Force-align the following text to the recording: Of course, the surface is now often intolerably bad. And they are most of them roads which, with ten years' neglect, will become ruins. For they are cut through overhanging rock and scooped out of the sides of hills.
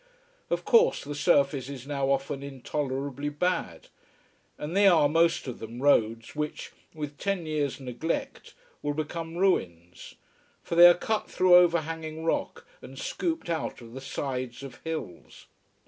Of 0.49 0.65
course, 0.65 1.03
the 1.03 1.13
surface 1.13 1.69
is 1.69 1.85
now 1.85 2.09
often 2.09 2.41
intolerably 2.41 3.29
bad. 3.29 3.89
And 4.57 4.75
they 4.75 4.87
are 4.87 5.07
most 5.07 5.45
of 5.45 5.59
them 5.59 5.79
roads 5.79 6.35
which, 6.35 6.71
with 6.95 7.19
ten 7.19 7.45
years' 7.45 7.79
neglect, 7.79 8.55
will 8.81 8.95
become 8.95 9.37
ruins. 9.37 10.15
For 10.63 10.73
they 10.73 10.87
are 10.87 10.95
cut 10.95 11.29
through 11.29 11.53
overhanging 11.53 12.23
rock 12.25 12.65
and 12.81 12.97
scooped 12.97 13.47
out 13.47 13.79
of 13.79 13.93
the 13.93 14.01
sides 14.01 14.63
of 14.63 14.81
hills. 14.83 15.45